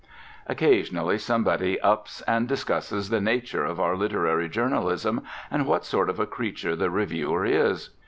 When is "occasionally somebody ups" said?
0.47-2.21